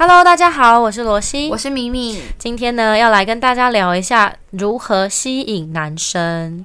[0.00, 2.22] Hello，大家好，我是罗西，我是咪咪。
[2.38, 6.64] 今天呢，要来跟大家聊一下如何吸引男生。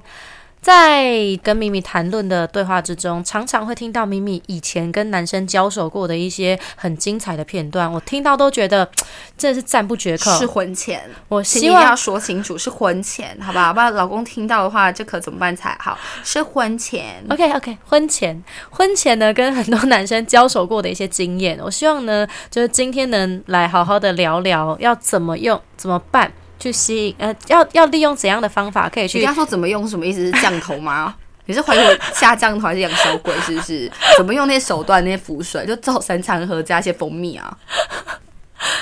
[0.64, 8.88] 在跟咪咪谈论的对话之中，常常会听到咪咪以前跟男生交手过的一些很精彩的片段，我听到都觉得
[9.36, 10.32] 真的是赞不绝口。
[10.38, 13.74] 是婚前，我希望要说清楚是婚前，好吧？
[13.74, 15.98] 不然老公听到的话，这可怎么办才好？
[16.24, 26.32] 是婚前，OK OK，婚前，婚前呢，跟很多男生交手过的一些经验，我希望呢，就是今天能来好好的聊聊，要怎么用，怎么办。
[26.64, 29.18] 去吸引呃，要要利用怎样的方法可以去？
[29.18, 30.24] 你刚说怎么用什么意思？
[30.24, 31.14] 是降头吗？
[31.46, 33.34] 你是怀疑我下降头还是养小鬼？
[33.40, 33.90] 是不是？
[34.16, 35.66] 怎么用那些手段、那些符水？
[35.66, 37.54] 就照三餐喝，加一些蜂蜜啊？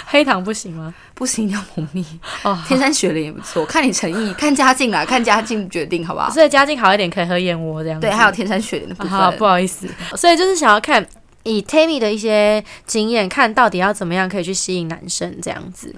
[0.06, 0.94] 黑糖不行吗？
[1.12, 2.06] 不行，要蜂蜜
[2.44, 2.56] 哦。
[2.68, 6.30] 天山雪莲也不错，看你诚意，看家境啦，看家境决定，好不好？
[6.30, 7.98] 所以家境好一点，可以喝燕窝这样。
[7.98, 9.10] 对，还有天山雪莲的部分。
[9.10, 9.88] 好，不好意思。
[10.14, 11.04] 所以就是想要看
[11.42, 15.92] 以 Tammy 的一些经验，看到底要怎么样可以去吸引男生这样子。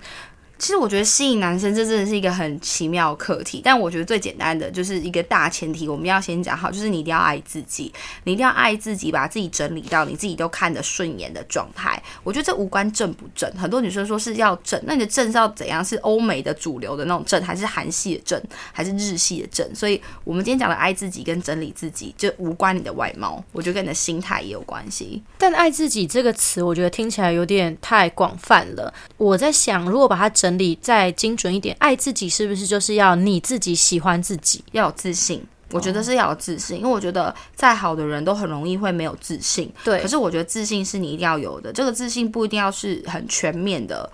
[0.64, 12.02] 其实我觉得吸引男生这真的是一个很奇妙的课题，但我觉得最简单的就是一个大前提，我们要先讲好，就是你一定要爱自己，你一定要爱自己，把自己整理到你自己都看得顺眼的状态。
[12.22, 15.84] 我觉得这无关正不正，很多女生说是要正，那你的正是要怎样？
[15.84, 19.68] 是欧美的主流的那种正，还是韩系的正，还是日系的正？
[19.74, 25.22] 所以我们今天讲的爱自己跟整理自己，就无关你的外貌，我觉得跟你的心态也有关系。
[25.36, 28.90] 但爱自己这个词，我觉得听起来有点太广泛了。
[29.18, 35.42] 我在想，如果把它整理再精准一点，爱自己是不是就是要你自己喜欢自己，要有自信？
[35.70, 39.68] 我觉得是要有自信，因为我觉得再好的人都很容易会没有自信。
[39.82, 44.08] 对，可是我觉得自信是你一定要有的，这个自信不一定要是很全面的。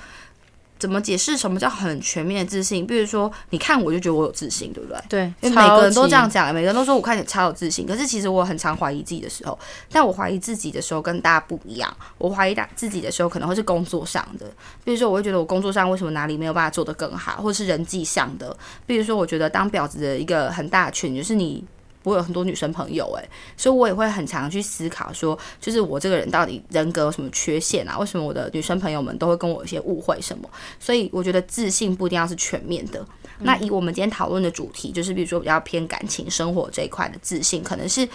[0.80, 2.84] 怎么解释什么叫很全面的自信？
[2.86, 4.98] 比如说，你看我就觉得我有自信，对不对？
[5.08, 7.86] 对，因为每个人都这样讲，每个人都说我看起来超有自信。
[7.86, 9.56] 可是其实我很常怀疑自己的时候，
[9.92, 11.94] 但我怀疑自己的时候跟大家不一样。
[12.16, 14.46] 我怀疑大自己的时候可能会是工作上的，
[14.82, 18.56] 比如说我会觉得我工作上为什么哪里没有办法做得更好，或者是人际上的。
[18.86, 21.62] 比如说，我觉得当婊子的一个很大的缺点就是你。
[22.02, 27.98] 我有很多女生朋友，诶，所以我也会很常去思考，说就是我这个人到底人格有什么缺陷啊？
[27.98, 30.48] 为什么我的女生朋友们都会跟我有些误会什么？
[30.78, 33.04] 所以我觉得自信不一定要是全面的。
[33.38, 38.08] 那以我们今天讨论的主题，就是比如说比较偏感情生活这一块的自信，可能是。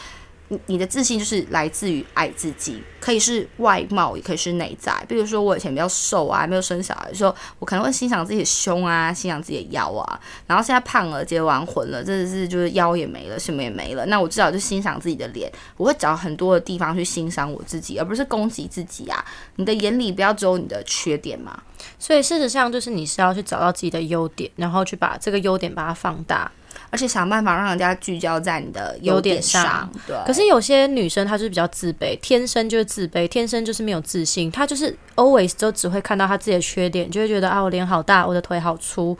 [0.68, 4.94] 你的自信就是来自于爱自己，可以是外貌，也可以是内在。
[5.08, 10.20] 比如说我以前比较瘦啊，没有生小孩的时候，我可能会欣赏自己的胸啊，欣赏自己的腰啊。
[10.46, 14.06] 然后现在胖了，结完婚了，真的是就是腰也没了，什么也没了。
[14.06, 19.26] 那我至少就欣赏自己的脸，我会找很多的地方去欣赏我自己，而不是攻击自己啊。
[19.56, 21.60] 你的眼里不要只有你的缺点嘛。
[21.98, 26.52] 所以事实上就是你是要去找到自己的优点，然后去把这个优点把它放大。
[26.90, 29.90] 而且想办法让人家聚焦在你的优点上。
[30.08, 30.16] 对。
[30.26, 39.18] 可是有些女生她就是比较自卑，天生就是自卑，天生就是没有自信，她就是 always 都只会看到她自己的缺点，就会觉得啊，我脸好大，我的腿好粗。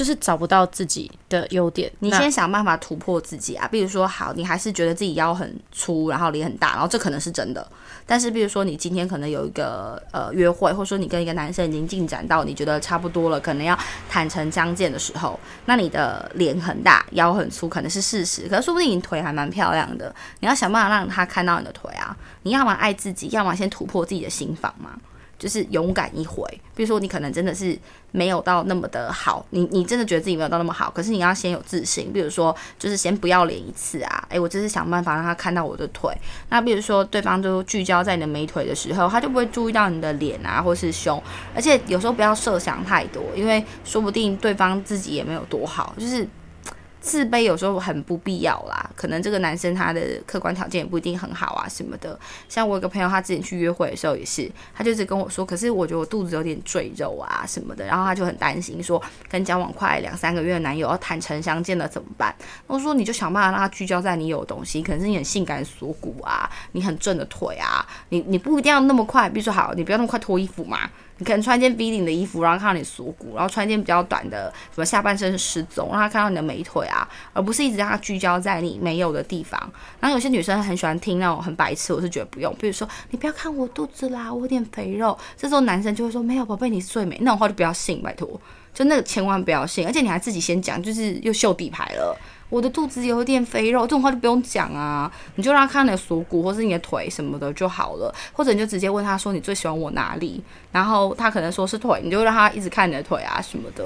[0.00, 3.68] 就是找不到自己的优点，你先想办法突破自己啊。
[3.70, 7.70] 比如说，好，你还是觉得自己腰很粗，然后脸很大，然后这可能是真的。
[8.06, 13.78] 但是，比如说你今天可能有一个呃约会，或者说你跟一个男生已经进展到你觉得差不多了，可能要
[14.08, 18.48] 坦诚相见的时候，那你的脸很大，腰很粗，可能是事实。
[18.48, 22.16] 可是说不定你腿还蛮漂亮的，你要想办法让他看到你的腿啊。
[22.44, 24.98] 你要么爱自己，要么先突破自己的心房嘛。
[25.40, 26.46] 就是勇敢一回，
[26.76, 27.76] 比如说你可能真的是
[28.12, 36.14] 没有到那么的好，你你真的觉得自己没有到那么好，可是你要先有自信，比如说就是先不要脸一次啊，诶，我就是想办法让他看到我的腿。
[36.50, 41.20] 那比如说对方就聚焦在你的美腿的时候，他就不会注意到你的脸啊，或是胸。
[41.54, 46.28] 而且有时候不要设想太多，因为说不定对方自己也没有多好，就是。
[47.00, 52.18] 自卑有时候很不必要啦，可能这个男生他的客观条件也不一定很好啊什么的。
[52.48, 62.34] 像我有个朋友，他之前去约会的时候也是，他就是跟我说，可是我觉得我肚子有点赘肉啊什么的，然后他就很担心，说跟交往快两三个月的男友要坦诚相见了怎么办？
[62.66, 70.90] 我说你就想办法让他聚焦在你有东西，可能是你很性感锁骨啊，你很正的腿啊，你你不一定要那么快，比如说好，你不要那么快脱衣服嘛。
[71.20, 79.60] 你可能穿一件 V 领的衣服，然后看到你锁骨，然后穿一件比较短的，什么下半身失踪，让他看到你的美腿啊，而不是一直让他聚焦在你没有的地方。
[80.00, 82.54] 然后有些女生很喜欢听那种很白痴，我是觉得不用。
[82.58, 85.16] 比如说，你不要看我肚子啦，我有点肥肉。
[85.36, 87.18] 这时候男生就会说，没有，宝贝，你是最美。
[87.20, 88.40] 那种话就不要信，拜托，
[88.72, 89.86] 就那个千万不要信。
[89.86, 92.16] 而且你还自己先讲，就是又秀底牌了。
[92.50, 103.84] 我的肚子有点肥肉，这种话就不用讲啊，你就让他看你的锁骨或是你的腿什么的就好了，或者你就直接问他说你最喜欢我哪里，然后他可能说是腿，你就让他一直看你的腿啊什么的，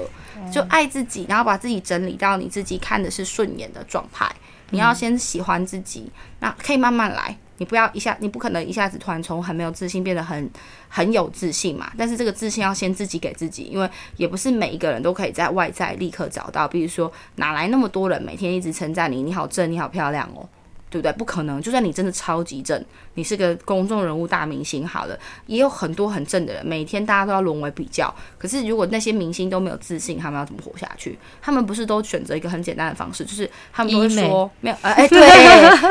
[0.51, 4.29] 就爱自己，然后把自己整理到你自己看的是顺眼的状态，
[4.71, 6.09] 你要先喜欢自己，
[6.39, 7.37] 那可以慢慢来。
[7.57, 10.49] 你不要一下，你不可能一下子突然从很没有自信变得很
[10.89, 11.89] 很有自信嘛。
[11.97, 16.67] 但是这个自信要先自己给自己，因为也不是每一个人都可以在外在立刻找到。
[16.67, 20.45] 比如说，哪来那么多人每天一直称赞你，你好正，你好漂亮哦，
[20.89, 21.13] 对不对？
[21.13, 21.61] 不可能。
[21.61, 22.83] 就算你真的超级正，
[23.15, 25.17] 你是个公众人物、大明星，好了，
[25.47, 28.13] 也有很多很正的人，每天大家都要沦为比较。
[28.37, 31.17] 可是如果那些明星都没有自信，他们要怎么活下去？
[31.41, 35.19] 他们不是都选择一个很简单的方式，就是他们都会说没有，哎，对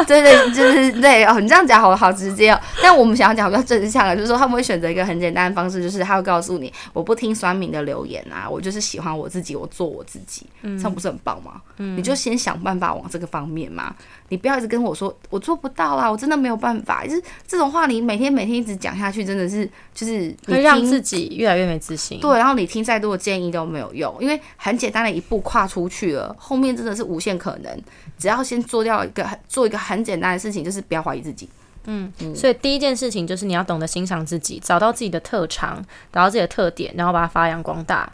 [0.06, 2.61] 对对，就是对哦，你这样讲好好直接哦。
[2.82, 11.61] 但我们想要讲比较正向的，就是说他们会选择一个很简单的方式，就是他会告诉你，我不听酸民的留言啊，我就是喜欢我自己，我做我自己，这样不是很棒吗？
[11.79, 13.94] 嗯你就先想办法往这个方面嘛，
[14.29, 22.20] 你不要一直跟我说我做不到啊，我真的没有办法，就是这种话，你每天每天一直讲下去，真的是就是会让自己越来越没自信。
[22.20, 27.82] 对，然后你听再多的建议都没有用，因为很简单的一步跨出去了，后面真的是无限可能。
[28.19, 31.49] 只要先做掉一个做一个很简单的事情，就是不要怀疑自己。
[31.87, 38.10] 嗯，所以第一件事情就是你要懂得欣赏自己，找到自己的特长，找到自己的特点，然后把它发扬光大。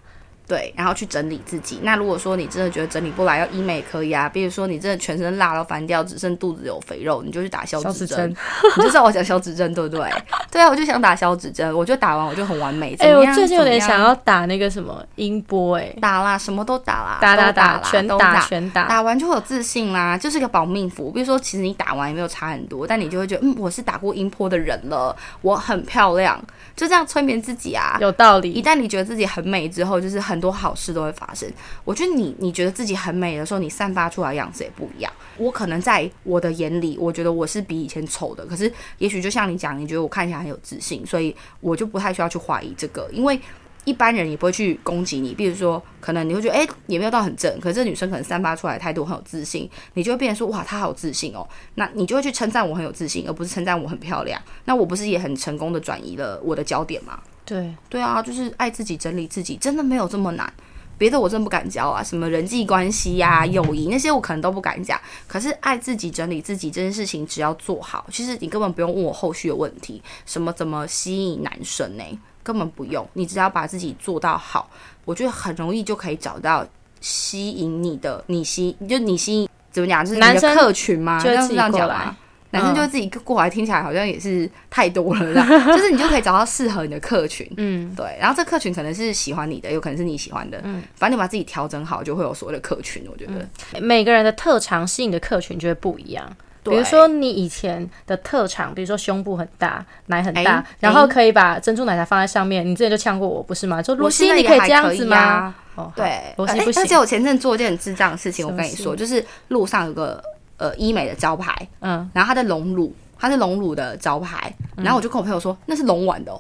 [0.50, 1.79] 对，然后去整理自己。
[1.85, 4.29] 那如果说你真的觉得整理不来，要医美可以啊。
[4.29, 8.29] 比如说你真的全身辣到翻掉，只剩肚子有肥肉，你就去打消脂针。
[8.76, 10.11] 你就知道我讲消脂针对不对？
[10.50, 12.97] 对啊，我就想打消脂针，我就打完我就很完美。
[12.99, 21.12] 哎，我最近有点想要打那个什么音波，哎，打啦，什么都打啦，打打打，全打全打，打完就有自信啦，就是个保命符。
[21.12, 26.43] 比如说，其实你打完也没有差很多，但你就会觉得，嗯，我是打过音波的人了，我很漂亮，
[26.75, 28.50] 就这样催眠自己啊，有道理。
[28.50, 31.11] 一旦你觉得自己很美之后，就是很多好事都会。
[31.21, 31.47] 发生，
[31.85, 35.13] 我觉得你你觉得自己很美的时候，你散发出来样子也不一样。
[35.37, 43.39] 我可能在我的眼里，我觉得我是比以前丑的，可是也许就像你讲，你觉得我看起来很有自信，所以我就不太需要去怀疑这个，因为
[43.85, 45.35] 一般人也不会去攻击你。
[45.35, 51.47] 比如说，可能你会觉得，哎，也没有到很正，可是这女生可能散发出来的态度很有自信，你就会变成说，哇，她好自信哦。
[51.75, 54.41] 那你就会去称赞我很有自信，而不是称赞我很漂亮。
[54.65, 57.21] 那我不是也很成功的转移了我的焦点吗？
[57.45, 60.53] 对，对啊，就是爱自己，整理自己，真的没有这么难。
[60.99, 65.01] 别的我真不敢教啊，什么人际关系呀、友谊那些我可能都不敢讲。
[65.27, 72.05] 可是爱自己、整理自己这件事情，只要做好，其实你根本不用问我后续的问题，什么怎么吸引男生呢？
[72.43, 74.69] 根本不用，你只要把自己做到好，
[75.07, 76.67] 我觉得很容易就可以找到
[77.01, 81.19] 吸引你的，你吸就你吸引怎么讲，就是你的客群吗？
[81.19, 82.17] 就这样讲吗？
[82.52, 85.35] 男生就会自己过来，听起来好像也是太多了，
[85.73, 88.17] 就是你就可以找到适合你的客群，嗯，对。
[88.20, 93.05] 然后这客群可能是喜欢你的，有可能是你喜欢的，嗯，反正你把自己调整好，就会有所谓的客群。
[93.11, 96.29] 我觉得每个人的特长吸引的客群就会不一样。
[96.62, 103.81] 比如说你以前的特长，比如说胸部很大，奶很大，然后可以把珍珠奶茶放在上面，你之前就呛过我，不是吗？
[103.82, 105.55] 说罗西，你可以这样子吗？
[105.76, 106.82] 哦，对，罗西不行。
[106.82, 110.23] 而且我前阵做一件很智障的事情，我跟你说，就是路上有个。
[110.61, 116.39] 呃，医美的招牌，嗯，然后它的隆乳，它是隆乳的招牌，然后我就跟我朋友说，那是隆丸的。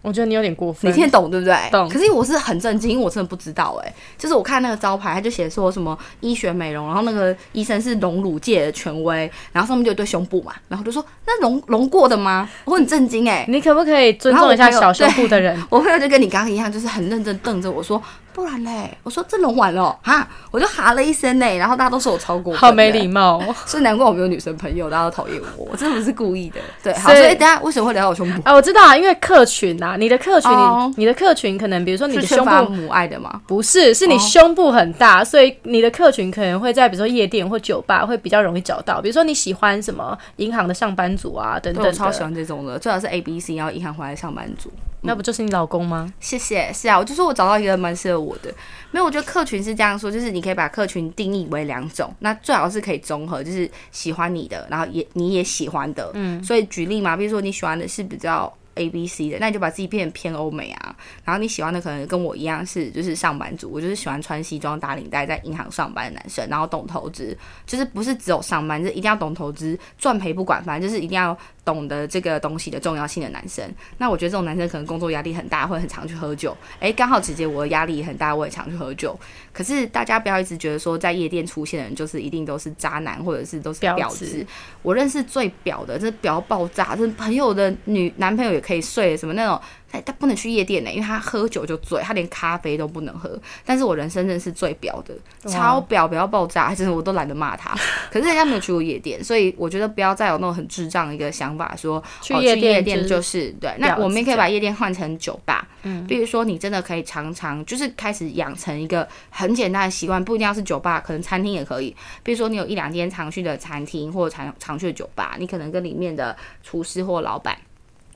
[0.00, 1.54] 我觉得你有点过分，你听得懂对不对？
[1.70, 1.86] 懂。
[1.90, 3.94] 可是我是很震惊，因为我真的不知道哎。
[4.16, 12.48] 就是我看那个招牌，他就写说什么医学美容，然后那个医生是隆乳界的权威，然后上面就一对胸部嘛，然后就说那隆隆过的吗？
[12.64, 13.44] 我很震惊哎。
[13.48, 15.60] 你可不可以尊重一下小胸部的人？
[15.68, 18.00] 我朋友就跟你刚刚一样，就是很认真瞪着我说。
[18.38, 26.60] 不然嘞，我说这隆完了哈，我就哈了一声嘞，然后大家都说我超过分，好没礼貌， 所以难怪我没有女生朋友，大家都讨厌我，我真的不是故意的。
[26.80, 28.40] 对，好，所以等下为什么会聊到我胸部？
[28.48, 33.40] 啊，我知道啊，因为客群啊，你的客群，你你的客群可能比如说你的胸部母爱的吗？
[33.44, 39.00] 不是，是你胸部很大，所以你的客群可能会在比如说夜店或酒吧会比较容易找到。
[39.00, 44.70] 比如说你喜欢什么银行的上班族啊等等，我超喜欢这种的，最好是 A B C，然后银行回来上班族。
[45.00, 46.12] 那不就是你老公吗？
[46.20, 48.52] 谢谢，是啊，我就说我找到一个蛮适合我的。
[48.90, 56.10] 没有，我觉得客群是这样说，就是你可以把客群定义为两种，那最好是可以综合，就是喜欢你的，然后也你也喜欢的。
[56.14, 58.52] 嗯，所以举例嘛，比如说你喜欢的是比较。
[58.78, 60.94] A B C 的，那你就把自己变偏欧美啊。
[61.24, 67.36] 然后你喜欢的可能跟我一样是就是上班族，我就是喜欢穿西装打领带在银行上班的男生，然后懂投资，
[67.66, 71.36] 就是不是只有上班，就是一定要懂投资，赚赔不管，反正就是一定要
[71.68, 73.62] 懂得这个东西的重要性的男生。
[73.98, 76.56] 那我觉得这种男生可能工作压力很大，会很常去喝酒。
[76.80, 79.14] 诶，刚好姐姐我的压力很大，我也常去喝酒。
[79.52, 84.46] 可是大家不要一直觉得说在夜店出现的人就是一定都是渣男，或者是都是婊子。
[84.80, 89.60] 我认识最婊的，这婊爆炸，这朋友的女男朋友也可以睡什么那种。
[89.90, 93.38] 他他不能去夜店呢，因为他喝酒就醉，他连咖啡都不能喝。
[93.64, 95.14] 但是我人生认识最婊的，
[95.48, 97.74] 超婊，不要爆炸， 真的我都懒得骂他。
[98.10, 103.72] 可是人家没有去过夜店，所以我觉得不要再有那种很智障的一个想法，说去夜店就是对。
[103.78, 105.66] 那我们也可以把夜店换成酒吧。
[105.84, 111.94] 嗯，比如说你真的可以常常就是开始养成一个很简单的习惯，不一定要是酒吧，可能餐厅也可以。
[112.22, 117.56] 比如说你有一两间常去的餐厅或者常常去的酒吧，你可能跟里面的厨师或老板。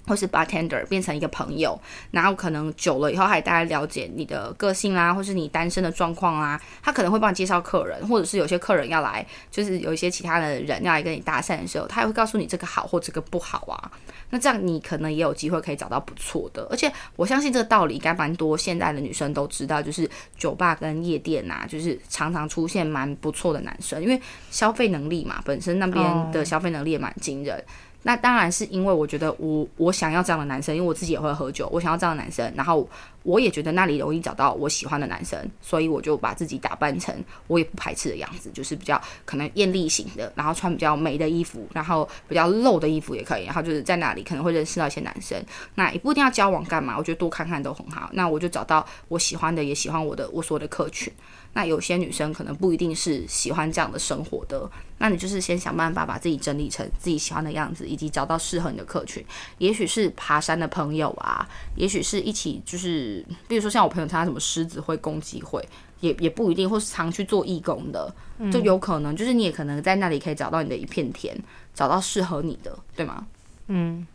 [0.07, 1.81] 或是 bartender 变成一个朋友，
[2.11, 13.91] 然后可能久了以后，还大家了解你的个性啦，或是你单身的状况啊，他可能会帮你介绍客人，或者是有些客人要来，就是有一些其他的人要来跟你搭讪的时候，他也会告诉你这个好或这个不好啊。
[14.31, 27.63] 那这样你可能也有机会可以找到不错的，而且我相信这个道理应该蛮多现在的女生都知道，就是酒吧跟夜店呐，就是常常出现蛮不错的男生，因为消费能力嘛，本身那边的消费能力也蛮惊人。
[28.05, 32.89] 那当然是因为我觉得我我想要这样的男生，因为我自己也会喝酒，我想要这样的男生，然后
[33.23, 37.15] 我也觉得那里容易找到我喜欢的男生，所以我就把自己打扮成
[37.47, 45.41] 我也不排斥的样子，就是比较可能艳丽型的，然后穿比较美的衣服，然后比较露的衣服也可以，然后就是在那里可能会认识到一些男生，
[45.77, 48.11] 那也不一定要交往干嘛，我觉得多看看都很好。
[48.15, 51.13] 那我就找到我喜欢的，也喜欢我的我所有的客群。
[51.55, 59.25] 那有些女生可能不一定是喜欢这样的生活的，那你就是先想办法把自己整理成自己喜欢的样子，以及找到适合你的客群。
[59.59, 65.63] 也许是爬山的朋友啊，也许是一起就是，比如说像我朋友参加什么狮子会、公鸡会，
[66.01, 68.15] 也也不一定，或是常去做义工的，
[68.51, 71.39] 就有可能，就是你也可能在那里可以找到你的一片天，
[71.75, 73.27] 找到适合你的，对吗？
[73.67, 74.07] 嗯，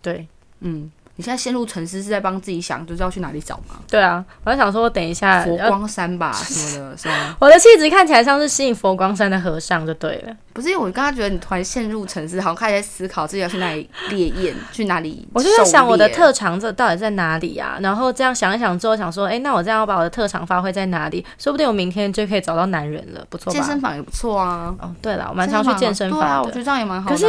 [0.00, 0.26] 对，
[0.60, 0.90] 嗯。
[1.16, 3.76] 你现在陷入沉思，是在帮自己想，就是要去哪里找吗？
[3.88, 7.36] 对啊，我在想说，等一下佛光山吧， 什么的，是吗？
[7.38, 10.34] 我的气质看起来像是吸引佛光山的和尚，就对了。
[10.52, 15.26] 不是，因为我刚刚觉得你突然陷入沉思，好像开始在思考自己要去哪里猎艳，去哪里。
[15.32, 17.76] 我就在想我的特长这到底在哪里啊？
[17.80, 21.24] 然后这样想一想之后，想说，哎，那我这样要把我的特长发挥在哪里？
[21.38, 23.52] 说不定我明天就可以找到男人了，不错吧。
[23.52, 24.74] 健身房也不错啊。
[24.80, 27.10] 哦，对了，我蛮常去健身房的，我觉得这样也蛮好。
[27.10, 27.26] 可是。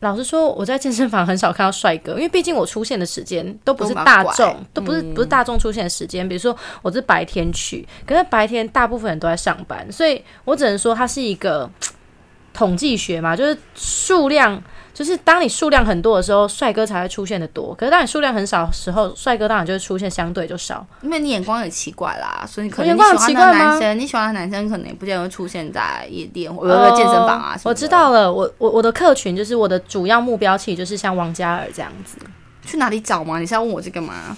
[0.00, 6.28] 老实说，我在健身房很少看到帅哥，因为毕竟我出现的时间都不是大众，都不是不是大众出现的时间。
[6.28, 11.70] 比如说，我是白天去，可是白天大部分人都在上班，所以我只能说它是一个
[12.52, 14.62] 统计学嘛，就是数量。
[14.96, 17.74] 就是当你数量很多的时候，帅哥才会出现的多。
[17.74, 20.86] 可是当你数量很少的时候，帅哥当然就会出现相对就少。
[21.02, 27.60] 因为你眼光也奇怪啦，所以可能你喜欢的男生，你喜欢的男生可能也不见得会出现在夜店或者健身房啊。
[27.64, 32.16] 我知道了，我我我的客群就是我的主要目标其实就是像王嘉尔这样子。
[32.64, 33.38] 去哪里找吗？
[33.38, 34.34] 你是要问我这个吗？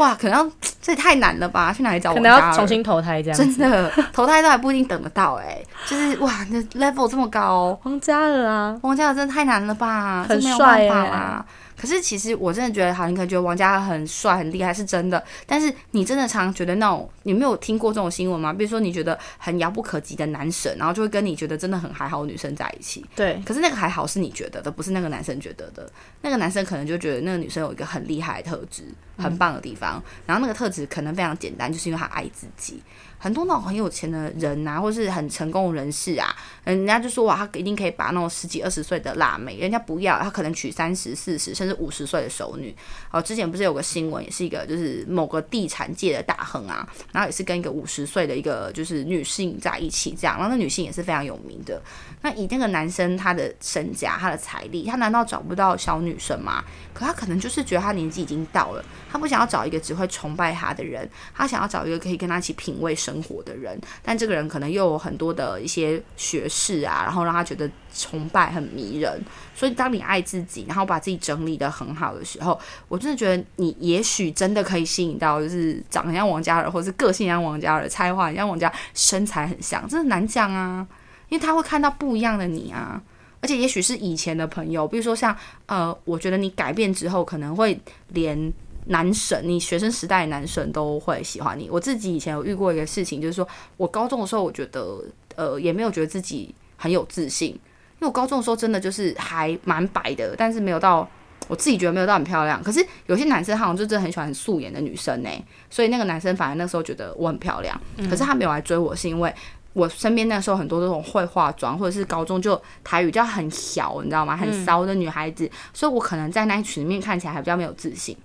[0.00, 0.50] 哇，可能
[0.82, 1.72] 这也太难了吧？
[1.72, 2.14] 去哪里找？
[2.14, 3.38] 可能要重新投胎这样。
[3.38, 5.58] 真的，投胎都还不一定等得到哎。
[5.86, 10.24] 就是哇，那 level 这么高，王嘉尔啊，王嘉尔真的太难了吧？
[10.28, 11.44] 很帅啊。
[11.80, 15.24] 可是其实我真的觉得，好，你可能觉得王嘉尔很帅很厉害，是真的。
[15.46, 18.52] 但是你真的常觉得那种，你没有听过这种新闻吗？
[18.52, 23.02] 比如说你觉得很遥不可及的男神，然后就会跟你觉得真的很还好女生在一起。
[23.16, 23.40] 对。
[23.46, 25.90] 可是那个还好是你觉得的，不是那个男生觉得的。
[26.20, 28.84] 那个男生可能就觉得那个女生有一个很厉害的特质，
[29.16, 30.02] 很棒的地方。
[30.26, 32.82] 然后那个特质可能非常简单，就是因为他爱自己。
[33.22, 36.34] 很多那种很有钱的人呐，或是很成功人士啊，
[36.64, 42.74] 人家就说哇，他一定可以把那种十几二十岁的辣妹，人家不要，他可能娶三十四十甚至五十岁的熟女。
[43.10, 51.78] 哦，之前不是有个新闻，也是一个就是某个地产界的大亨啊，然后也是跟一个五十岁的一个就是女性在一起这样，然后那女性也是非常有名的。
[52.22, 56.64] 那以那个男生他的身家、他的财力，他难道找不到小女生吗？
[56.94, 63.78] 可他可能就是觉得他年纪已经到了，他不想要找一个只会崇拜他的人，他想要找一个可以跟他一起品味生生活的人。
[64.02, 69.20] 但这个人可能又有很多的一些学识啊，然后让他觉得崇拜很迷人。
[69.54, 80.86] 所以当你爱自己，然后把自己整理的很好的时候，我真的觉得你也许真的可以吸引到，就是长得像王嘉尔，或是个性像王嘉尔，才华像王嘉，身材很像，真的难讲啊。
[81.28, 83.00] 因为他会看到不一样的你啊。
[83.42, 88.52] 而且也许是以前的朋友，比如说像呃，我觉得你改变之后，可能会连
[88.90, 91.68] 男神，你学生时代的男神都会喜欢你。
[91.70, 95.02] 我自己以前有遇过一个事情，就是说我高中的时候，我觉得
[95.34, 101.08] 呃也没有觉得自己很有自信，因为我高中的时候真的就是还蛮白的，但是没有到
[101.48, 102.62] 我自己觉得没有到很漂亮。
[102.62, 105.30] 可是有些男生好像就真的很喜欢很素颜的女生呢，
[105.70, 109.34] 所以那个男生反而那时候觉得我很漂亮，可是他没有来追我，是因为。
[109.72, 114.36] 我身边那时候很多这种会化妆，或者是高中就台语叫很小，你知道吗？
[114.36, 118.16] 很骚的女孩子，所以我可能在那一群里面看起来还比较没有自信，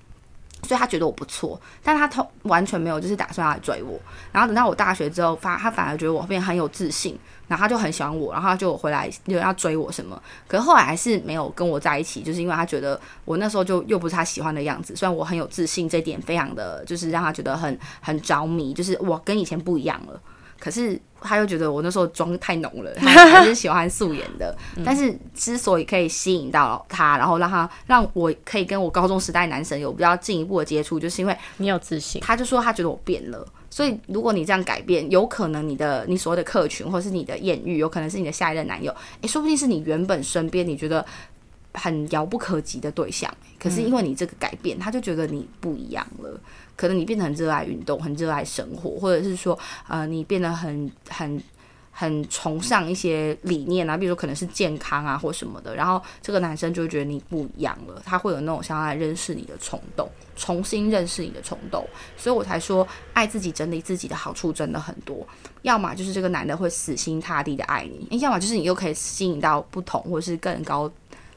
[0.65, 3.99] 所以他觉得我不错，但他他完全没有就是打算来追我。
[4.31, 7.17] 然后等到我大学之后，发他反而觉得我变很有自信，
[7.47, 10.21] 然后他就很喜欢我，然后他就回来又要追我什么。
[10.47, 14.95] 可是后来还是没有跟我在一起，就是因为他觉得我那时候就又不是他喜欢的样子。
[14.95, 20.19] 虽然我很有自信，这点非常的就是让他觉得很很着迷，就是我跟以前不一样了。
[20.65, 24.57] 可是他又觉得我那时候妆太浓了， 他还是喜欢素颜的。
[24.83, 32.19] 但是之所以可以吸引到他，然后让他让我可以跟我高中时代男神有比较进一步的接触，就是因为你有自信。
[32.19, 33.47] 他就说他觉得我变了。
[33.69, 38.91] 所以，如果你这样改变，有可能你的你所谓的客群，或是你的艳遇，有可能是你的下一任男友，
[39.21, 41.05] 诶，说不定是你原本身边你觉得
[41.75, 46.39] 很遥不可及的对象，可是因为你这个改变，他就觉得你不一样了。
[46.75, 51.41] 可能你变得很热爱运动，很热爱生活，或者是说，呃，你变得很很。
[51.97, 60.05] 很崇尚一些理念啊，比如说可能是健康啊或什么的，然后这个男生就会觉得你不一样了，他会有那种想要来认识你的冲动，
[60.35, 65.25] 重新认识你的冲动，所以我才说爱自己、整理自己的好处真的很多。
[65.61, 70.91] 要么就是这个男的会死心塌地的爱你，要么就是你又可以吸引到不同或是更高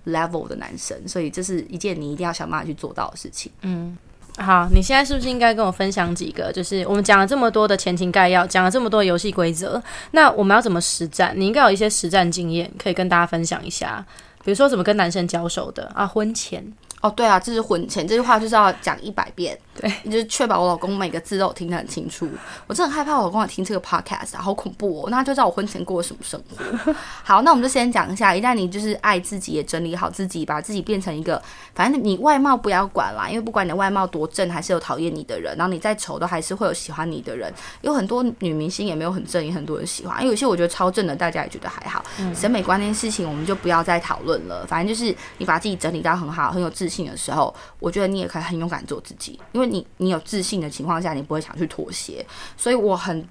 [0.09, 3.51] level 的男生，所以这是一件你一定要想办法去做到的事情。
[3.63, 3.97] 嗯。
[4.41, 6.53] 好，你现在是不是应该跟我分享几个？
[6.53, 11.35] 就是我们讲了这么多的前情概要，讲了这么多游戏规则，那我们要怎么实战？
[11.37, 14.07] 你应该有一些实战经验可以跟大家分享一下，
[14.45, 16.65] 比如说怎么跟男生交手的啊，婚前。
[17.01, 22.29] 哦，对啊，这是婚前这句话就是要讲一百遍，对，就是确保我老公每个字都听得很清楚。
[22.67, 25.11] 我真的很害怕我老公来听这个 podcast，好恐怖哦！
[25.11, 26.93] 那就知道我婚前过什么生活。
[27.23, 31.41] 好，那我们就先讲一下，一旦你就是爱自己，也整理好自己，把自己变成一个，
[31.75, 37.53] 反正你外貌不要管啦，因为不管你的外貌多正，还是有讨厌你的人，然后你再丑，都还是会有喜欢你的人。
[37.83, 40.19] 有很多女明星也没有很正，也很多人喜欢。
[40.21, 42.05] 因为有些我觉得超正的，大家也觉得还好。
[42.35, 44.67] 审美观那件事情，我们就不要再讨论了。
[44.67, 47.55] 反正就是你把自己整理到很好，很有自信的时候。
[47.79, 52.25] 我觉得你也可以很勇敢做自己，因为你你有自信的情况下，你不会想去妥协。
[52.57, 53.27] 所以我很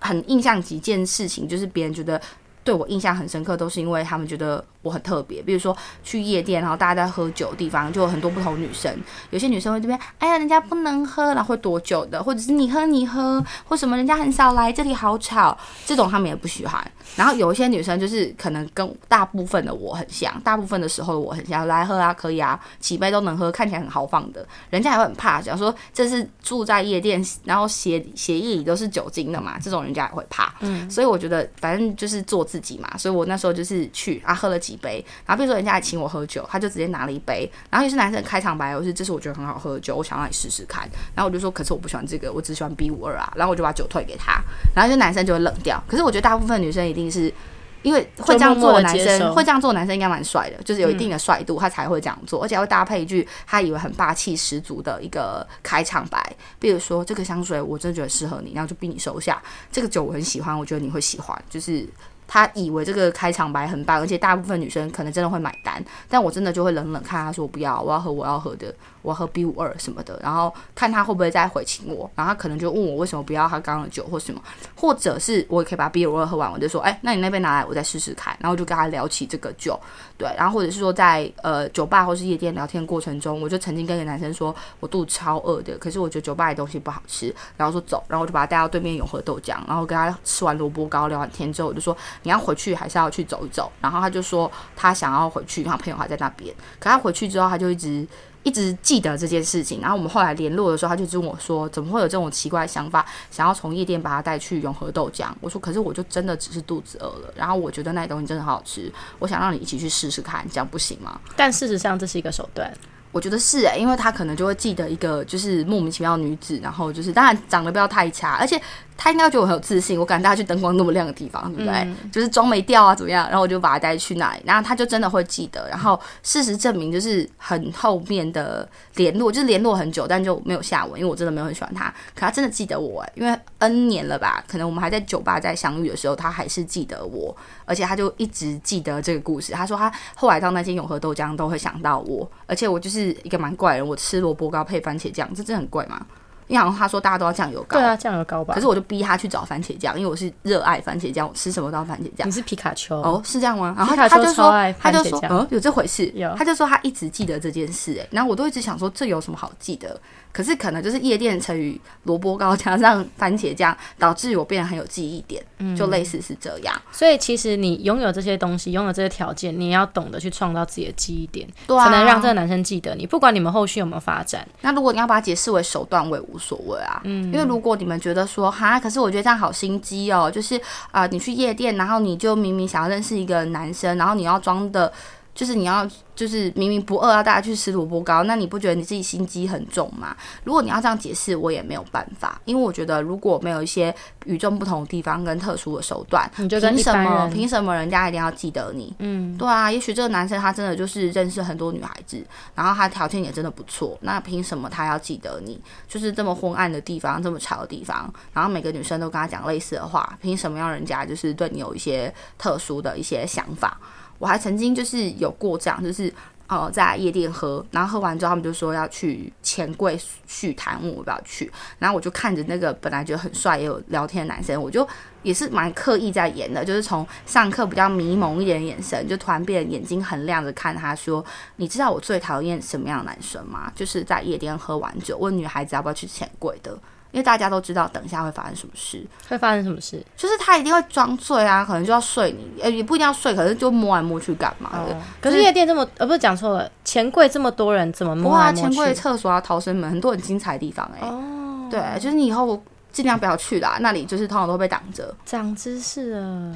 [0.00, 2.20] 很印象几件事情，就是别人觉得
[2.68, 4.62] 对我印象很深刻，都是因为他们觉得。
[4.80, 8.96] 我很特别，比如说去夜店，然后大家在喝酒的地方，就有很多不同女生。
[9.30, 16.80] 有些女生会这边，哎呀，人家不能喝，然后会躲酒的，或者是你喝你喝，或什么人家很少来这里好吵，这种他们也不喜欢。
[17.16, 30.54] 然后有一些女生就是可能跟大部分的我很像，大部分的时候我很像，来喝啊，可以啊，几杯都能喝，看起来很豪放的，人家也会很怕，想说这是住在夜店，然后协协议里都是酒精的嘛，这种人家也会怕。
[30.60, 34.78] 嗯，所以我觉得反正就是做自自己嘛，所以我那时候就是去啊喝了几。
[34.78, 44.40] 杯，然后比如说人家还请我喝酒，他就直接拿了一杯，然后也是男生开场白，我是这是我觉得很好喝的酒，我想让你试试看，然后我就说，可是我不喜欢这个，我只喜欢 B 五二啊，然后我就把酒退给他，
[44.76, 47.34] 然后就男生就会冷掉，可是我觉得大部分女生一定是
[47.82, 56.24] 因为会这样做的男生，会这样做男生应该蛮帅的，就是有一定的帅度，他才会这样做，而且会搭配一句他以为很霸气十足的一个开场白，
[56.60, 59.42] 比如说这个香水我真的觉得适合你，然后就逼你收下，
[59.72, 61.84] 这个酒我很喜欢，我觉得你会喜欢，就是。
[62.28, 68.72] 他以为这个开场白很棒，而且大部分女生可能真的会买单，但我真的就会冷冷看他说不要，我要喝我要喝的。
[69.02, 74.40] 我喝 B 五二什么的，然后看他会不会再回请我，然后他可能就问我为什么不要他刚的酒或什么，
[74.74, 79.78] 或者是我也可以把 B 五二喝完，我就说，哎，那你那边拿来，我再试试看，然后就跟他聊起这个酒，
[80.16, 98.06] 对，然后或者是说在呃酒吧或是夜店聊天过程中，我就曾经跟一个男生说我肚子超饿的，可是我觉得酒吧的东西不好吃，然后说走，然后我就把他带到对面永和豆浆，然后跟他吃完萝卜糕聊完天之后，我就说你要回去还是要去走一走，然后他就说他想要回去，他朋友还在那边，可他回去之后他就一直。
[98.44, 112.72] 一直记得这件事情，然后我们后来联络的时候，他就跟我说：“怎么会有这种奇怪的想法，想要从夜店把他带去永和豆浆？”我说：“可是我就真的只是肚子饿了，然后我觉得那东西真的很好吃，我想让你一起去试试看，这样不行吗？”但事实上这是一个手段，
[113.12, 118.60] 我觉得是诶，因为他可能就会记得一个就是莫名其妙的女子，然后就是当然长得不要太差，而且。
[119.00, 121.88] 他应该觉得我很有自信，我敢带他去灯光那么亮的地方，对不对？
[122.10, 123.26] 就是妆没掉啊，怎么样？
[123.28, 125.68] 然后我就把他带去那里，然后他就真的会记得。
[125.70, 131.86] 然后事实证明，就是很后面的联络，就是联络很久，但就没有下文，因为我真的没有很喜欢他。
[132.12, 134.42] 可他真的记得我，因为 N 年了吧？
[134.48, 137.34] 可能我们还在酒吧在相遇的时候，他还是记得我，
[137.64, 139.52] 而且他就一直记得这个故事。
[139.52, 146.04] 他说他后来到那间永和豆浆都会想到我，而且我就是一个蛮怪人，我吃萝卜糕配番茄酱，这真的很怪吗？
[146.48, 148.54] 因为他说大家都要酱油膏，对啊，酱油膏吧。
[148.54, 152.26] 可是我就逼他去找番茄酱，因为我是热爱番茄酱，我吃什么都要番茄酱。
[152.26, 153.74] 你是皮卡丘哦，是这样吗？
[153.76, 156.10] 然后他就说，他就说，嗯，有这回事。
[156.14, 160.00] 有，他就说他一直记得这件事，哎，然后我都一直想说，这有什么好记得？
[160.30, 165.42] 可是可能就是夜店成语萝卜糕加上番茄酱，导致我变得很有记忆点，
[165.74, 166.80] 就类似是这样。
[166.92, 173.06] 所以其实你拥有这些东西，拥有这些条件，你要懂得去创造自己的记忆点，才能让这个男生记得你。
[173.06, 177.00] 不管你们后续有没有发展，那如果你要把它解释为手段，我也无所谓啊。
[177.04, 184.92] 嗯，因为如果你们觉得说哈，可是我觉得这样好心机哦，就是啊，你去夜店，然后你就明明想要认识一个男生，然后你要装的。
[185.38, 190.16] 就是你要，就是明明不饿要大家去吃萝卜糕，那你不觉得你自己心机很重吗？
[190.42, 197.30] 如果你要这样解释，我也没有办法，因为我觉得如果没有一些与众不同的地方跟特殊的手段，你就跟凭什么？
[197.32, 198.92] 凭什么人家一定要记得你？
[198.98, 202.20] 嗯，对啊，也许这个男生他真的就是认识很多女孩子，
[202.56, 205.60] 然后他条件也真的不错，那凭什么他要记得你？
[205.86, 213.78] 就是这么昏暗的地方，这么吵的地方，然后每个女生都跟他讲类似的话，凭什么要人家就是对你有一些特殊的一些想法？
[214.18, 216.12] 我还曾经就是有过这样，就是
[216.46, 224.86] 呃在夜店喝，然后喝完之后他们就说要去钱柜续谈，我要不要去，然后我就看着那个本来觉得很帅也有聊天的男生，我就
[225.22, 231.24] 也是蛮刻意在演的，就是从上课比较迷蒙一点的眼神，就突然变眼睛很亮的看他说
[231.56, 233.70] ：“你知道我最讨厌什么样的男生吗？
[233.74, 236.76] 就是在夜店喝完酒问女孩子要不要去钱柜的。”
[237.10, 240.04] 因为大家都知道，等一下会发生什么事，会发生什么事？
[240.16, 244.96] 就是他一定会装醉啊，可能就要睡你，呃，也不一定要睡，可是就摸来摸去干嘛的？
[245.20, 248.60] 可是夜店这么，呃，不是讲错了，钱柜这么多人，怎么摸来摸去？
[248.60, 255.14] 钱柜、厕所啊、逃生门，很多很精彩的地方哎、哦，对，就是你以后尽量不要去啦，那里就是通常都被挡着。
[255.24, 256.54] 长知识了。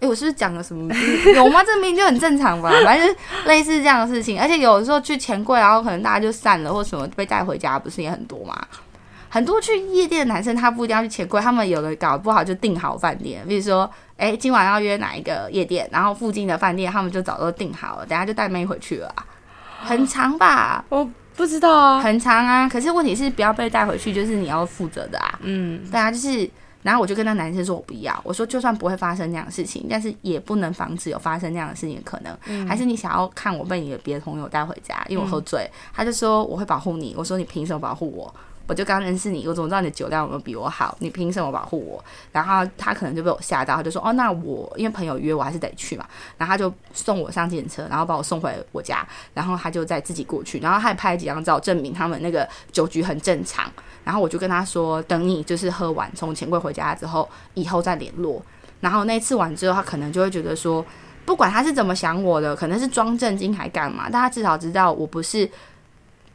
[0.00, 0.92] 哎、我是不是讲了什么？
[1.36, 1.62] 有吗？
[1.62, 4.40] 这明明就很正常吧， 反正就是类似这样的事情。
[4.40, 8.56] 而且有的时候去钱柜，然后可能大家就散了，或什么被带回家，不是也很多吗？
[9.32, 19.24] 很多去夜店的男生，他不一定要去钱柜，他们有的搞不好就订好饭店，比如说，哎、今晚要约哪一个夜店，然后附近的饭店他们就早都订好了，等下就带妹回去了啊，
[19.84, 20.84] 很长吧？
[20.88, 22.00] 我不知道啊。
[22.00, 22.68] 很长啊。
[22.68, 25.38] 可是问题是不要被带回去，就是你要负责的啊。
[25.42, 26.50] 嗯，对啊，就是，
[26.82, 32.36] 然后我就跟那男生说我不要，我说就算不会发生那样的事情，但是也不能防止有发生那样的事情的可能。
[32.46, 38.34] 嗯还是你想要看我被你的别的朋友带回家，因为我喝醉，他就说我会保护你，我说你凭什么保护我？
[38.70, 40.96] 我就刚认识你，我怎么知道你的酒量有没有比我好？
[41.00, 42.04] 你凭什么保护我？
[42.30, 46.06] 然后他可能就被我吓到，他就说哦，那我因为朋友约我还是得去嘛。
[46.38, 49.04] 然后他就送我上警车，然后把我送回我家，
[49.34, 53.68] 然后他就再自己过去，然后他还拍几张照证明他们那个酒局很正常。
[54.04, 58.40] 然后我就跟他说，等你就是喝完从钱柜回家之后，以后再联络。
[58.78, 60.86] 然后那次完之后，他可能就会觉得说，
[61.26, 65.50] 不管他是怎么想我的，可能是装正经还干嘛，但他至少知道我不是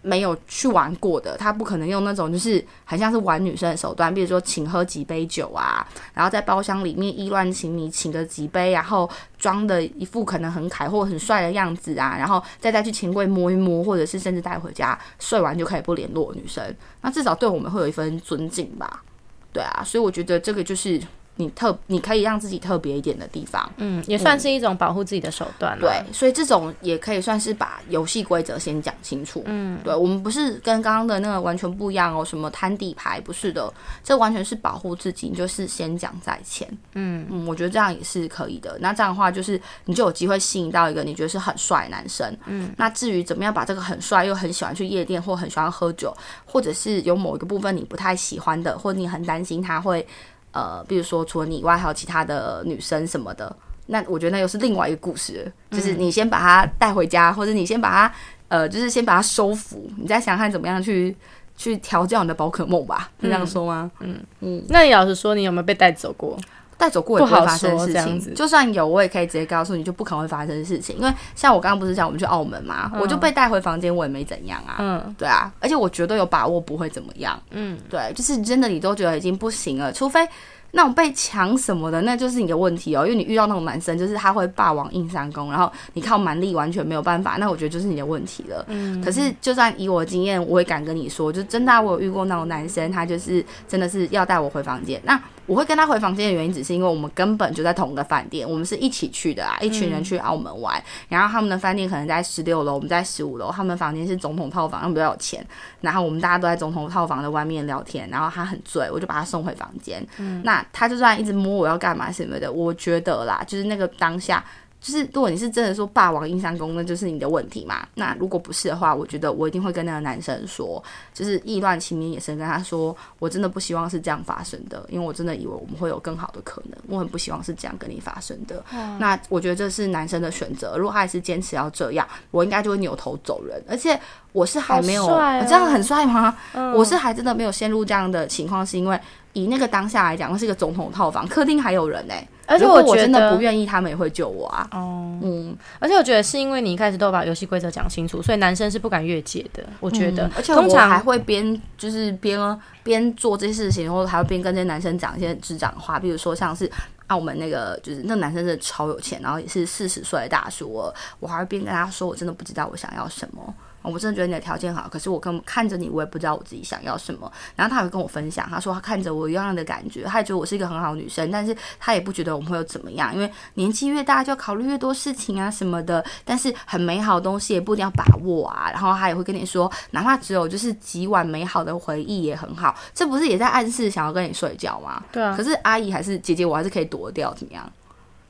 [0.05, 16.63] 没有去玩过的，他不可能用那种就是很像是玩女生的手段，比如说请喝几杯酒啊，然后在包厢里面意乱情迷，请个几杯，然后装的一副可能很凯或很帅的样子啊，然后再再去钱柜摸一摸，或者是甚至带回家睡完就可以不联络女生，
[17.01, 19.03] 那至少对我们会有一份尊敬吧。
[19.51, 21.01] 对啊，所以我觉得这个就是
[21.37, 23.69] 你特你可以让自己特别一点的地方。
[23.77, 25.77] 嗯，也算是一种保护自己的手段。
[25.79, 29.43] 对，，所以这种也可以算是把游戏规则先讲清楚。
[29.45, 33.71] 嗯，对，我们不是跟刚刚的那个完全不一样哦，什么摊底牌不是的，
[34.03, 36.67] 这完全是保护自己，你就是先讲在前。
[36.93, 38.77] 嗯嗯，我觉得这样也是可以的。
[38.79, 42.37] 那这样的话，就是你就有机会吸引到一个你觉得是很帅的男生。
[42.45, 50.07] 嗯，那至于怎么样把这个很帅又很喜欢去夜店或很喜欢喝酒，或者是有某一个部分你不太喜欢的，或者你很担心他会。
[50.55, 53.53] 呃，比如说除了你以外，还有其他的女生什么的，
[53.87, 58.13] 那我觉得那又是另外一个故事，就是你先把他带回家，或者你先把他
[58.47, 61.13] 呃，就是先把他收服，你再想看怎么样去
[61.57, 63.91] 去调教你的宝可梦吧，是这样说吗？
[63.99, 64.17] 嗯。
[64.39, 64.63] 嗯。
[64.69, 66.37] 那你老实说，你有没有被带走过？
[66.77, 70.97] 带走过也不会发生事情，就算有，我也可以直接告诉你，就不可能会发生事情。
[70.97, 74.75] 因为像我刚刚不是讲我们去澳门嘛，我就被带回房间，我也没怎样啊。
[74.79, 77.41] 嗯对啊，而且我绝对有把握不会怎么样。
[77.51, 80.27] 嗯，对，就是真的你都觉得已经不行了，除非
[80.71, 83.05] 那种被抢什么的，那就是你的问题哦。
[83.05, 88.65] 因为你遇到那种男生，就是他会霸王硬上弓，然后你靠蛮力完全没有办法，那我觉得就是你的问题了。
[88.67, 95.01] 嗯，可是就算以我的经验，我也敢跟你说，就真的啊、我有遇过那种男生，他就是真的是要带我回房间。
[95.05, 105.45] 那我会跟他回房间的原因，只是因为我们根本就在同一个饭店，我们是一起去的啊，一群人去澳门玩，然后他们的饭店可能在十六楼，我们在十五楼，他们房间是总统套房，他们比较有钱，
[105.81, 110.05] 然后我们大家都在总统套房的外面聊天，然后他很醉，我就把他送回房间。
[110.17, 114.43] 嗯那他就算一直摸我要干嘛什么的，我觉得啦，就是那个当下。
[114.85, 117.87] 就是如果你是真的说霸王硬上弓，那就是你的问题嘛。
[117.95, 128.63] 那如果不是的话，我觉得我一定会跟那个男生说，就是意乱情迷，也是跟他说，我真的不希望是这样发生的，因为我真的以为我们会有更好的可能，我很不希望是这样跟你发生的。
[128.99, 133.59] 那我觉得这是男生的选择，如果他还是坚持要这样，我应该就会扭头走人。
[133.67, 133.99] 而且
[134.33, 135.07] 我是还没有、
[135.47, 136.37] 这样很帅吗？
[136.75, 138.99] 我是还真的没有陷入这样的情况，是因为
[139.33, 142.13] 以那个当下来讲，那是一个总统套房，客厅还有人呢、
[142.45, 144.67] 而且我觉得真的不愿意，他们也会救我啊。
[144.71, 149.63] 哦，嗯，而且我觉得是因为你一开始都把游戏规则讲清楚，所以男生是不敢越界的。
[149.79, 156.69] 我觉得，嗯而且通常还会边就是边边做这些事情，然后还会边跟这些男生讲一些智障话，比如说像是
[157.07, 163.53] 澳门那个，就是那男生真的超有钱，然后也是四十岁的大叔我，我还会边跟他说，我真的不知道我想要什么。
[163.91, 167.31] 我真的觉得你的条件好，可是我根本看着你，我也不知道我自己想要什么。
[167.55, 176.03] 然后他还会跟我分享，他说他看着我一样的感觉，他也觉得我是一个很好的女生，但是他也不觉得我们会有怎么样，因为年纪越大就要考虑越多事情啊什么的。
[176.23, 178.69] 但是很美好的东西也不一定要把握啊。
[178.71, 185.03] 然后他也会跟你说，哪怕只有就是几晚美好的回忆也很好，这不是也在暗示想要跟你睡觉吗？
[185.11, 187.71] 对啊可，是阿姨还是姐姐，我还是可以躲掉，怎么样？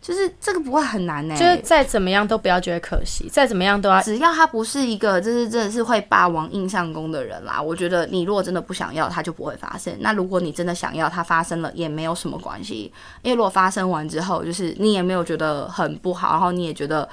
[0.06, 9.92] 就是这个不会很难呢、就是再怎么样都不要觉得可惜，再怎么样都要只要他不是一个就是真的是会霸王硬上弓的人啦，我觉得你如果真的不想要，他就不会发生。
[10.02, 17.10] 那如果你真的想要，他发生了也没有什么关系，因为如果发生完之后，就是你也没有觉得很不好，然后你也觉得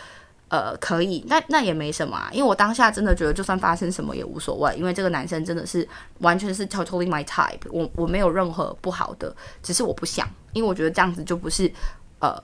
[0.49, 2.29] 呃可以，那那也没什么啊。
[2.31, 11.73] 因为我当下真的觉得，就算发生什么也无所谓，因为这个男生真的是完全是 totally my type，我我没有任何不好的，只是我不想，因为我觉得这样子就不是
[12.19, 12.39] 呃。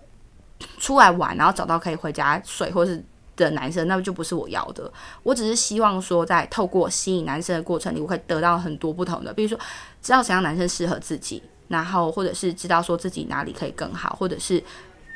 [0.79, 3.03] 出来玩，然后找到可以回家睡或是
[3.37, 4.91] 的男生，那就不是我要的。
[5.23, 9.59] 我只是希望说，在透过吸引男生的过程里，我会得到很多不同的，比如说
[10.03, 14.63] 知道怎样男生适合自己，然后或者是知道说自己哪里可以更好，或者是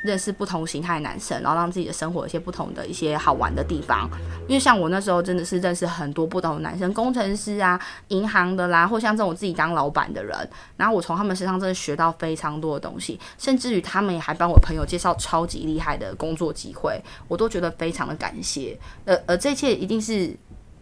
[0.03, 4.11] 认识不同形态的男生，然后让自己的生活有一些不同的一些好玩的地方。
[4.49, 10.37] 因为像我那时候真的是认识很多不同的男生，工程师啊、银行的啦，或像这种自己当老板的人，
[10.77, 18.79] 然后我从他们身上真的学到非常多的东西，甚至于他们也还帮我朋友介绍超级厉害的工作机会，我都觉得非常的感谢。
[19.05, 20.37] 呃呃，这一切一定是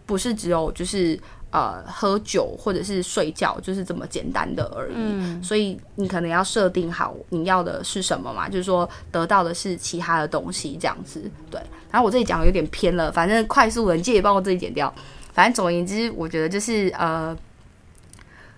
[0.05, 1.19] 不是只有就是。
[1.51, 5.43] 呃，喝酒或者是睡觉，就是这么简单的而已。
[5.43, 11.21] 所以你可能要设定好你要的是什么嘛，就是说得到的是其他的东西这样子。
[11.49, 11.61] 对，
[11.91, 14.93] 然后我这里讲的有点偏了，反正快速的，记也帮我自己剪掉。
[15.33, 17.37] 反正总而言之，我觉得就是呃，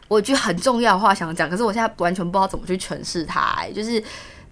[0.08, 4.04] 我有句很重要的话想讲，可是我现在完全不知道怎么去诠释它、欸，就是。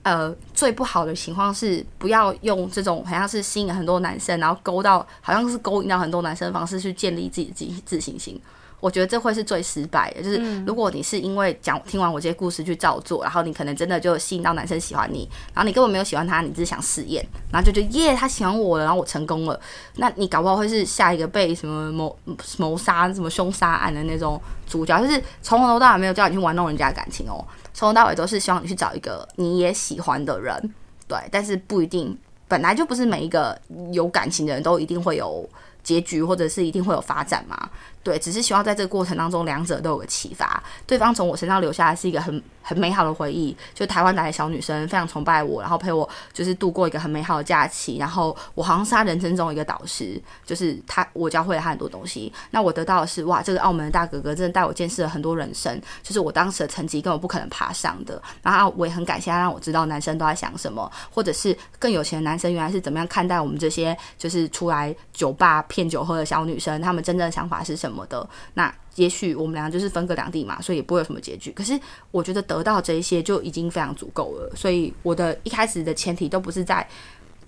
[0.03, 8.41] 呃，最不好的情况是不要用这种好像是吸引很多男生，然后勾到好像是勾引到很多男生的方式去建立自己自自信心。
[8.79, 10.23] 我觉得这会是最失败的。
[10.23, 19.59] 就是如果你是因为讲听完我这些故事去照做，然后你可能真的就吸引到男生喜欢你，然后你根本没有喜欢他，你只是想试验，然后就觉得耶他喜欢我了，然后我成功了，
[19.97, 22.17] 那你搞不好会是下一个被什么谋
[22.57, 27.45] 谋杀、什么凶杀案的那种主角，就是从头到尾没有叫你去玩弄人家的感情哦。
[27.73, 30.73] 从头到尾都是希望你去找一个你也喜欢的人，
[31.07, 33.59] 对，但是不一定，本来就不是每一个
[33.91, 35.49] 有感情的人都一定会有
[35.83, 37.69] 结局，或者是一定会有发展嘛，
[38.03, 68.73] 对，只是希望在这个过程当中，两者都有个启发，对方从我身上留下来是一个很很美好的回忆，就台湾来的小女生非常崇拜我，然后陪我就是度过一个很美好的假期，然后我好像是她人生中一个导师，就是他我教会了他很多东西，那我得到的是哇，这个澳门的大哥哥真的带我见识了很多人生，就是我当时的成绩根本不可能爬上的，然后我也很感谢他让我知道男生都在想什么，或者是更有钱的男生原来是怎么样看待我们这些就是出来酒吧骗酒喝的小女生，他们真正的想法是什么的，那。
[68.95, 71.49] 也许我们俩就是分隔两地嘛，所以也不会有什么结局。
[71.53, 71.79] 可是
[72.11, 74.53] 我觉得得到这一些就已经非常足够了。
[74.53, 76.85] 所以我的一开始的前提都不是在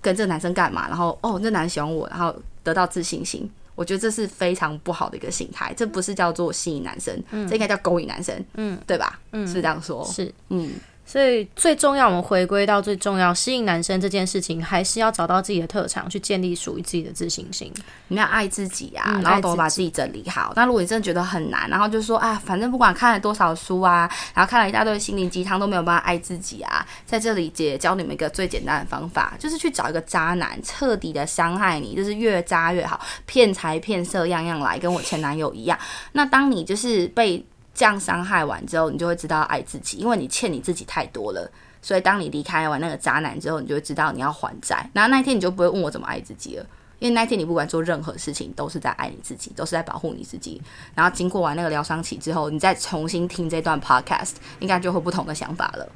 [0.00, 3.48] 跟这个男生干嘛，然后哦，那男生喜欢我，然后得到自信心。
[3.74, 9.20] 我觉得这是非常不好的一个心态，这不是叫做吸引男生，这应该叫勾引男生，嗯，对吧？
[9.32, 10.72] 嗯，是这样说，是，嗯。
[11.06, 17.72] 所以最重要，我们回归到最重要，吸引男生这件事情，还是要找到自己的特长，去建立属于自己的自信心。
[18.08, 20.52] 你要爱自己啊，嗯然后懂得把自己整理好。
[20.56, 35.78] 那如果你真的觉得很难，然后就说啊，反正不管看了多少书啊，然后看了一大堆心灵鸡汤都没有办法爱自己啊，在这里姐教你们一个最简单的方法，就是去找一个渣男，彻底的伤害你，就是越渣越好，骗财骗色样样来，跟我前男友一样。
[36.12, 41.50] 那当你就是被这样伤害完之后，你就会知道爱自己，因为你欠你自己太多了。
[41.82, 44.88] 所以当你离开完那个渣男之后，你就会知道你要还债。
[44.94, 46.64] 然后那一天你就不会问我怎么爱自己了，
[46.98, 50.62] 因为那一天你不管做任何事情，都是在爱你自己，都是在保护你自己。
[50.94, 55.86] 然后经过完那个疗伤期之后，你再重新听这段 podcast，应该就会不同的想法了。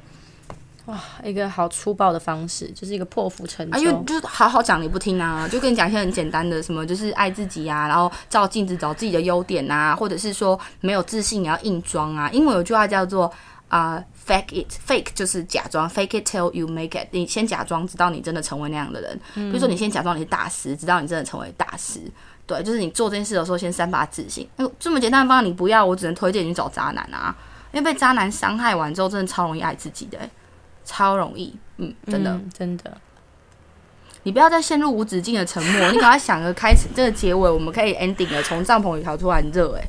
[1.23, 4.03] 一个好粗暴的方式，就是一个破釜沉啊，因为舟。
[4.07, 12.29] 就是好好讲你不听啊，就跟你讲一些很简单的，什么就是爱自己啊，然后照镜子找自己的优点啊，或者是说没有自信也要硬装啊。
[12.31, 13.31] 英文有句话叫做
[13.67, 17.07] 啊、fake it，fake 就是假装，fake it till you make it。
[17.11, 19.19] 你先假装，直到你真的成为那样的人。
[19.35, 22.01] 比如说你先假装你是大师，直到你真的成为大师。
[22.47, 24.49] 对，就是你做这件事的时候，先散发自信。
[24.55, 27.35] 那这么简单的方法你不要，我只能推荐你去找渣男啊，
[27.71, 30.27] 因为被渣男伤害完之后，真的超容易爱自己的、欸
[30.89, 32.31] 超容易，嗯，真的。
[32.31, 32.97] 嗯真的。
[34.23, 38.41] 你不要再陷入无止境的沉默， 你赶快想个开始，这个结尾我们可以 ending 了。
[38.43, 39.87] 从帐篷里逃出来，很热哎、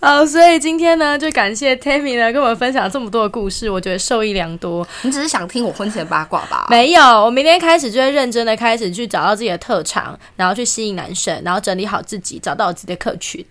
[0.00, 4.86] 好，所以今天呢，就感谢 Tammy 呢跟我们分享这么多的故事，我觉得受益良多。
[5.02, 6.66] 你只是想听我婚前八卦吧？
[6.70, 13.44] 没有，我明天开始就会认真的开始去找到自己的特长，然后去吸引男生，然后整理好自己，找到我自己的客群。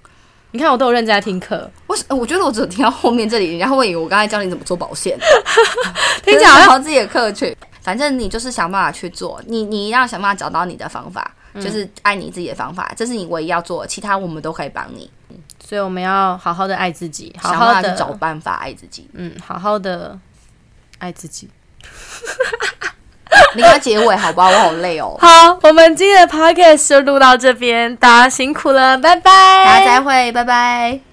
[0.57, 5.15] 你看，我都有认真在听课，我呃我觉得我只有听到后面这里，人家会以为我刚才教你怎么做保险，
[6.25, 7.55] 听起来好像自己的课去。
[7.83, 15.07] 反正你就是想办法去做，你你要想办法找到你的方法，就是爱你自己的方法，这是你唯一要做的，其他我们都可以帮你，
[15.63, 19.07] 所以我们要好好的爱自己，好好的找办法爱自己。
[19.13, 20.19] 嗯，好好的
[20.97, 21.47] 爱自己。
[23.55, 24.49] 你给他结尾好不好？
[24.49, 25.17] 我好累哦。
[25.19, 31.06] 好，我们今天的 podcast 就录到这边，大家辛苦了，拜拜，大家再会，拜拜。